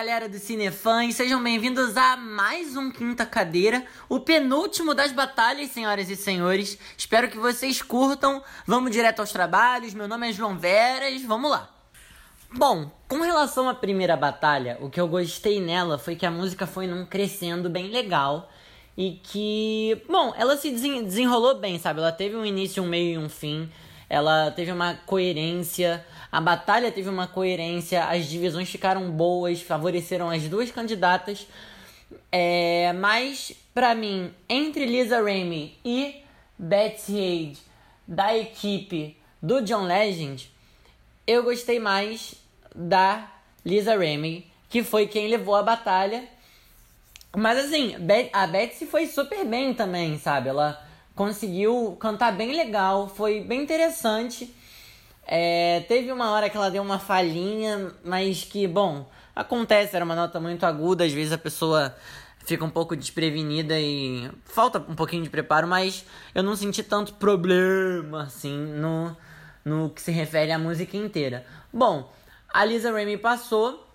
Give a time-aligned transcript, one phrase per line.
[0.00, 6.08] galera do Cinefãs, sejam bem-vindos a mais um Quinta Cadeira, o penúltimo das batalhas, senhoras
[6.08, 6.78] e senhores.
[6.96, 8.42] Espero que vocês curtam.
[8.66, 9.92] Vamos direto aos trabalhos.
[9.92, 11.68] Meu nome é João Veras, vamos lá.
[12.50, 16.66] Bom, com relação à primeira batalha, o que eu gostei nela foi que a música
[16.66, 18.50] foi num crescendo bem legal
[18.96, 22.00] e que, bom, ela se desenrolou bem, sabe?
[22.00, 23.70] Ela teve um início, um meio e um fim.
[24.10, 30.42] Ela teve uma coerência, a batalha teve uma coerência, as divisões ficaram boas, favoreceram as
[30.42, 31.46] duas candidatas.
[32.32, 36.24] É, mas, para mim, entre Lisa Raimi e
[36.58, 37.58] Betsy Haig,
[38.06, 40.50] da equipe do John Legend,
[41.24, 42.34] eu gostei mais
[42.74, 43.30] da
[43.64, 46.24] Lisa Raimi, que foi quem levou a batalha.
[47.36, 47.94] Mas assim,
[48.32, 50.48] a Betsy foi super bem também, sabe?
[50.48, 54.54] Ela conseguiu cantar bem legal, foi bem interessante.
[55.26, 60.16] É, teve uma hora que ela deu uma falhinha, mas que, bom, acontece, era uma
[60.16, 61.94] nota muito aguda, às vezes a pessoa
[62.44, 67.14] fica um pouco desprevenida e falta um pouquinho de preparo, mas eu não senti tanto
[67.14, 69.16] problema assim no,
[69.64, 71.46] no que se refere à música inteira.
[71.72, 72.10] Bom,
[72.52, 73.86] a Lisa Raimi passou,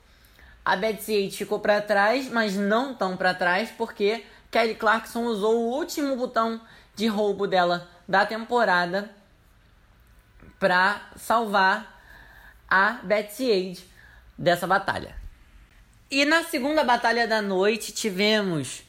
[0.63, 5.55] a Betsy H ficou para trás, mas não tão para trás, porque Kelly Clarkson usou
[5.55, 6.61] o último botão
[6.95, 9.09] de roubo dela da temporada
[10.59, 12.01] para salvar
[12.69, 13.85] a Betsy Age
[14.37, 15.15] dessa batalha.
[16.09, 18.83] E na segunda batalha da noite tivemos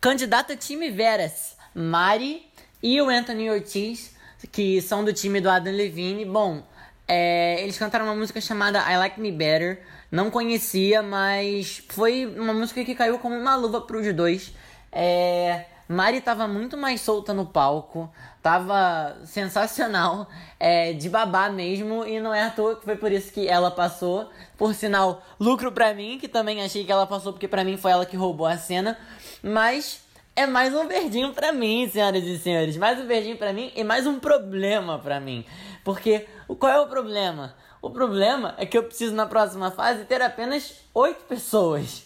[0.00, 2.50] candidata time Veras, Mari
[2.82, 4.14] e o Anthony Ortiz,
[4.50, 6.24] que são do time do Adam Levine.
[6.24, 6.66] Bom,
[7.06, 9.82] é, eles cantaram uma música chamada I Like Me Better.
[10.10, 14.52] Não conhecia, mas foi uma música que caiu como uma luva para os dois.
[14.90, 18.10] É, Mari tava muito mais solta no palco,
[18.42, 20.26] tava sensacional,
[20.58, 23.70] é, de babá mesmo, e não é à toa que foi por isso que ela
[23.70, 24.30] passou.
[24.56, 27.92] Por sinal, lucro pra mim, que também achei que ela passou porque pra mim foi
[27.92, 28.98] ela que roubou a cena,
[29.42, 30.02] mas
[30.34, 33.84] é mais um verdinho pra mim, senhoras e senhores, mais um verdinho pra mim e
[33.84, 35.44] mais um problema pra mim.
[35.84, 36.26] Porque
[36.58, 37.54] qual é o problema?
[37.82, 42.04] O problema é que eu preciso na próxima fase ter apenas oito pessoas.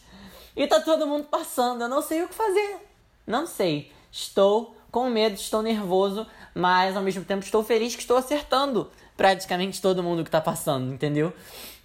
[0.56, 2.88] E tá todo mundo passando, eu não sei o que fazer.
[3.28, 3.93] Não sei.
[4.11, 9.83] Estou com medo, estou nervoso, mas ao mesmo tempo estou feliz que estou acertando praticamente
[9.83, 11.33] todo mundo que tá passando, entendeu?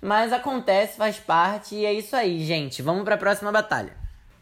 [0.01, 2.81] Mas acontece, faz parte e é isso aí, gente.
[2.81, 3.95] Vamos para a próxima batalha.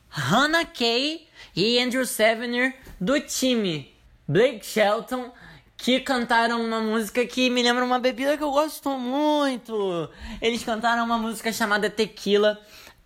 [0.10, 3.92] Hannah Kay e Andrew Sevener do time
[4.28, 5.32] Blake Shelton
[5.78, 10.08] que cantaram uma música que me lembra uma bebida que eu gosto muito.
[10.40, 12.60] Eles cantaram uma música chamada Tequila.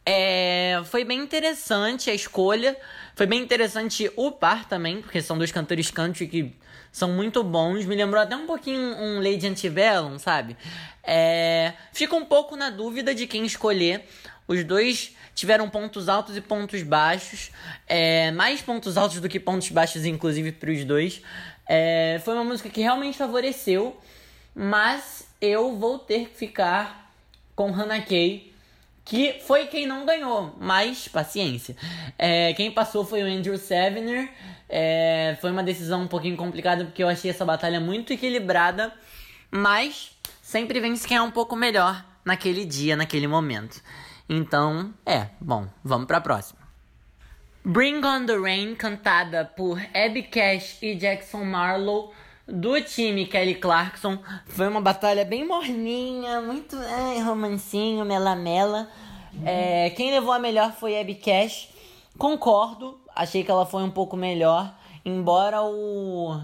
[0.05, 2.77] É, foi bem interessante a escolha.
[3.15, 6.55] Foi bem interessante o par também, porque são dois cantores country que
[6.91, 7.85] são muito bons.
[7.85, 10.55] Me lembrou até um pouquinho um Lady Antebellum, sabe?
[11.03, 14.05] É, fico um pouco na dúvida de quem escolher.
[14.47, 17.51] Os dois tiveram pontos altos e pontos baixos.
[17.87, 21.21] É, mais pontos altos do que pontos baixos, inclusive, para os dois.
[21.67, 23.99] É, foi uma música que realmente favoreceu.
[24.53, 27.11] Mas eu vou ter que ficar
[27.55, 28.54] com Hannah Kay
[29.05, 31.77] que foi quem não ganhou, mas paciência.
[32.17, 34.29] É, quem passou foi o Andrew Sevener.
[34.67, 38.91] É, foi uma decisão um pouquinho complicada porque eu achei essa batalha muito equilibrada,
[39.51, 40.11] mas
[40.41, 43.79] sempre vence quem é um pouco melhor naquele dia, naquele momento.
[44.27, 46.59] Então, é, bom, vamos para a próxima.
[47.63, 52.11] Bring on the Rain, cantada por Abby Cash e Jackson Marlowe
[52.47, 54.19] do time Kelly Clarkson.
[54.45, 56.77] Foi uma batalha bem morninha, muito
[57.23, 58.89] romancinho, melamela.
[59.43, 61.69] É, quem levou a melhor foi Abby Cash.
[62.17, 64.73] Concordo, achei que ela foi um pouco melhor.
[65.03, 66.39] Embora o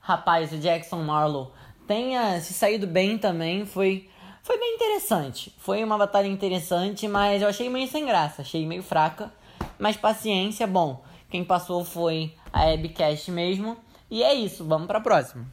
[0.00, 1.50] rapaz, o Jackson Marlowe,
[1.86, 4.08] tenha se saído bem também, foi,
[4.42, 5.52] foi bem interessante.
[5.58, 9.32] Foi uma batalha interessante, mas eu achei meio sem graça, achei meio fraca.
[9.78, 11.02] Mas paciência, bom.
[11.28, 13.76] Quem passou foi a Abby Cash mesmo.
[14.12, 15.46] E é isso, vamos para a próxima.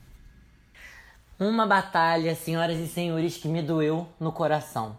[1.39, 4.97] Uma batalha, senhoras e senhores, que me doeu no coração.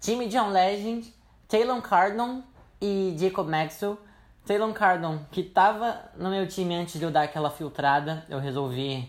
[0.00, 1.14] Time John Legend,
[1.46, 2.42] Taylor Cardon
[2.82, 3.96] e Jacob Maxwell.
[4.44, 9.08] Taylor Cardon, que tava no meu time antes de eu dar aquela filtrada, eu resolvi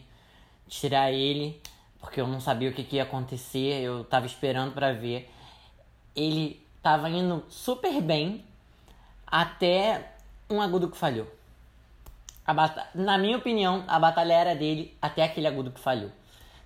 [0.68, 1.60] tirar ele,
[2.00, 5.28] porque eu não sabia o que, que ia acontecer, eu tava esperando para ver.
[6.16, 8.46] Ele tava indo super bem
[9.26, 10.12] até
[10.48, 11.41] um agudo que falhou.
[12.94, 16.12] Na minha opinião, a batalha era dele até aquele agudo que falhou.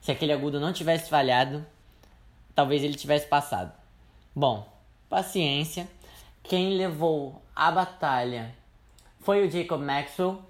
[0.02, 1.66] Se aquele agudo não tivesse falhado,
[2.54, 3.72] talvez ele tivesse passado.
[4.36, 4.68] Bom,
[5.10, 5.88] paciência.
[6.44, 8.54] Quem levou a batalha
[9.22, 10.42] foi o Jacob Maxwell.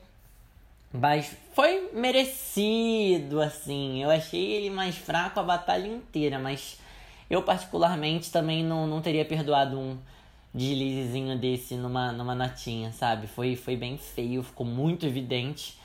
[0.91, 4.01] Mas foi merecido, assim.
[4.01, 6.79] Eu achei ele mais fraco a batalha inteira, mas
[7.29, 9.97] eu particularmente também não, não teria perdoado um
[10.55, 13.27] deslizezinho desse numa, numa notinha, sabe?
[13.27, 15.77] Foi, foi bem feio, ficou muito evidente.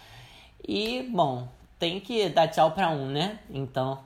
[0.66, 3.40] E, bom, tem que dar tchau pra um, né?
[3.50, 4.00] Então,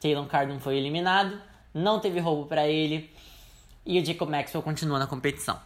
[0.00, 1.40] Taylor Cardon foi eliminado,
[1.74, 3.10] não teve roubo para ele
[3.84, 5.60] e o Jacob Maxwell continua na competição.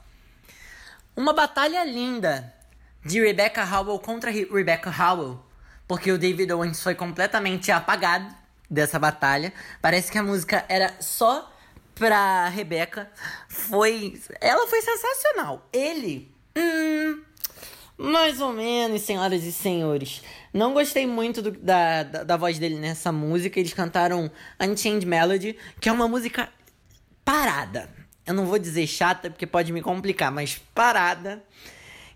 [1.14, 2.54] Uma batalha linda
[3.04, 5.44] de Rebecca Howell contra Rebecca Howell,
[5.86, 8.34] porque o David Owens foi completamente apagado
[8.70, 9.52] dessa batalha.
[9.82, 11.52] Parece que a música era só
[11.98, 13.10] pra Rebecca.
[13.48, 14.18] Foi.
[14.40, 15.68] Ela foi sensacional.
[15.72, 16.32] Ele.
[16.56, 17.22] Hum,
[17.96, 20.22] mais ou menos, senhoras e senhores.
[20.52, 23.58] Não gostei muito do, da, da, da, voz dele nessa música.
[23.58, 24.30] Eles cantaram
[24.60, 26.48] Unchained Melody, que é uma música
[27.24, 27.90] parada.
[28.24, 31.42] Eu não vou dizer chata, porque pode me complicar, mas parada.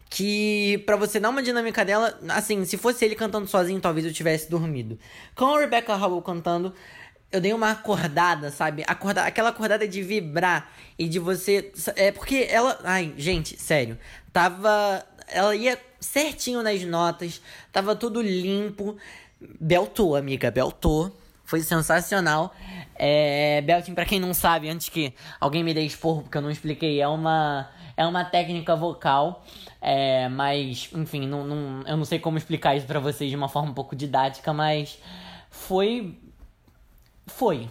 [0.09, 4.13] Que pra você dar uma dinâmica dela, assim, se fosse ele cantando sozinho, talvez eu
[4.13, 4.99] tivesse dormido.
[5.35, 6.75] Com a Rebecca Howell cantando,
[7.33, 8.85] eu dei uma acordada, sabe?
[8.87, 11.73] Acorda, aquela acordada de vibrar e de você.
[11.97, 12.79] É porque ela.
[12.85, 13.99] Ai, gente, sério.
[14.33, 15.05] Tava.
[15.29, 17.41] Ela ia certinho nas notas,
[17.73, 18.97] tava tudo limpo.
[19.59, 21.17] Beltou, amiga, beltou.
[21.45, 22.55] Foi sensacional.
[22.95, 26.51] É, belting, pra quem não sabe, antes que alguém me dê esporro, porque eu não
[26.51, 29.45] expliquei, é uma, é uma técnica vocal.
[29.81, 33.49] É, mas, enfim, não, não, eu não sei como explicar isso para vocês de uma
[33.49, 34.99] forma um pouco didática, mas
[35.51, 36.17] foi
[37.27, 37.69] foi.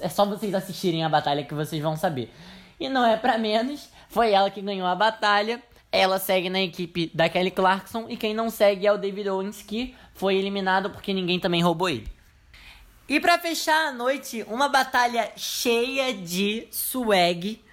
[0.00, 2.32] É só vocês assistirem a batalha que vocês vão saber.
[2.80, 5.62] E não é para menos, foi ela que ganhou a batalha.
[5.90, 9.62] Ela segue na equipe da Kelly Clarkson e quem não segue é o David Owens
[9.62, 12.06] que foi eliminado porque ninguém também roubou ele.
[13.08, 17.64] E para fechar a noite, uma batalha cheia de swag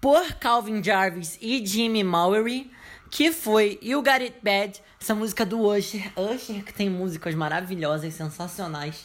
[0.00, 2.70] por Calvin Jarvis e Jimmy Maury
[3.12, 6.12] que foi You Got It Bad, essa música do Usher.
[6.16, 9.04] Usher que tem músicas maravilhosas, sensacionais.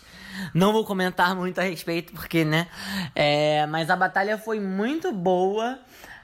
[0.53, 2.67] Não vou comentar muito a respeito, porque, né?
[3.15, 5.79] É, mas a batalha foi muito boa.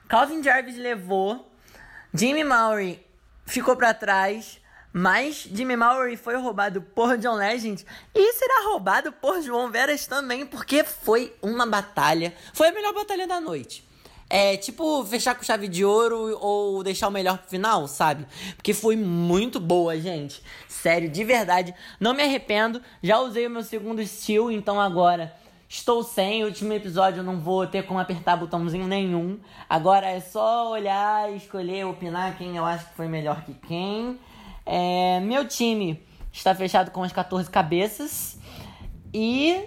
[0.07, 1.51] Calvin Jarvis levou.
[2.13, 3.03] Jimmy Maury
[3.45, 4.61] ficou para trás.
[4.95, 7.83] Mas Jimmy Maury foi roubado por John Legend
[8.13, 12.31] e será roubado por João Veras também, porque foi uma batalha.
[12.53, 13.83] Foi a melhor batalha da noite.
[14.29, 18.25] É tipo fechar com chave de ouro ou deixar o melhor pro final, sabe?
[18.55, 20.41] Porque foi muito boa, gente.
[20.67, 21.73] Sério, de verdade.
[21.99, 22.81] Não me arrependo.
[23.01, 25.33] Já usei o meu segundo steel, então agora
[25.69, 26.43] estou sem.
[26.43, 29.39] O último episódio eu não vou ter como apertar botãozinho nenhum.
[29.69, 34.19] Agora é só olhar, escolher, opinar quem eu acho que foi melhor que quem.
[34.65, 38.37] É, meu time está fechado com as 14 cabeças.
[39.13, 39.65] E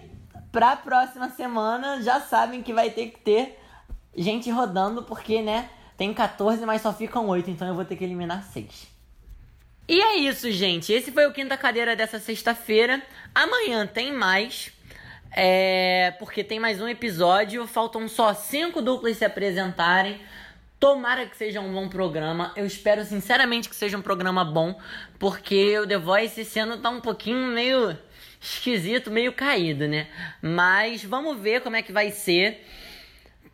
[0.51, 3.61] pra próxima semana já sabem que vai ter que ter
[4.17, 8.05] gente rodando, porque, né, tem 14, mas só ficam 8, então eu vou ter que
[8.05, 8.97] eliminar 6.
[9.89, 10.93] E é isso, gente.
[10.93, 13.01] Esse foi o Quinta Cadeira dessa sexta-feira.
[13.33, 14.73] Amanhã tem mais.
[15.31, 17.65] É, porque tem mais um episódio.
[17.69, 20.21] Faltam só cinco duplas se apresentarem.
[20.81, 22.53] Tomara que seja um bom programa.
[22.57, 24.77] Eu espero sinceramente que seja um programa bom.
[25.21, 27.97] Porque o The Voice esse ano tá um pouquinho meio
[28.41, 30.09] esquisito, meio caído, né?
[30.43, 32.67] Mas vamos ver como é que vai ser.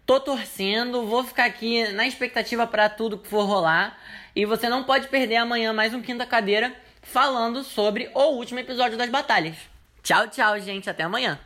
[0.04, 3.96] Tô torcendo, vou ficar aqui na expectativa para tudo que for rolar.
[4.34, 8.98] E você não pode perder amanhã mais um Quinta Cadeira falando sobre o último episódio
[8.98, 9.56] das batalhas.
[10.02, 10.90] Tchau, tchau, gente.
[10.90, 11.38] Até amanhã.